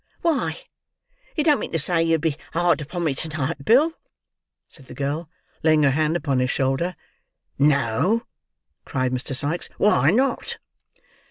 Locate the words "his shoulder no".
6.39-8.25